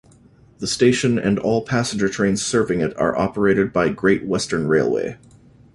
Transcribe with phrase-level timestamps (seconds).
[0.57, 5.17] The station and all passenger trains serving it are operated by Great Western Railway.